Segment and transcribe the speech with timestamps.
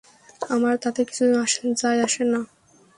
[0.49, 1.23] আমার তাতে কিছু
[1.75, 2.39] যায় আসে না।